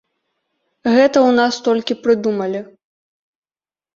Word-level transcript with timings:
Гэта 0.95 1.03
ў 1.07 1.29
нас 1.41 1.53
толькі 1.67 1.99
прыдумалі. 2.07 2.59